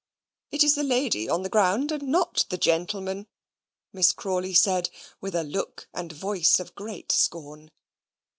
"It 0.49 0.63
is 0.63 0.73
the 0.73 0.83
lady 0.83 1.29
on 1.29 1.43
the 1.43 1.49
ground, 1.49 1.91
and 1.91 2.01
not 2.07 2.45
the 2.49 2.57
gentleman," 2.57 3.27
Miss 3.93 4.11
Crawley 4.13 4.55
said, 4.55 4.89
with 5.21 5.35
a 5.35 5.43
look 5.43 5.87
and 5.93 6.11
voice 6.11 6.59
of 6.59 6.73
great 6.73 7.11
scorn. 7.11 7.69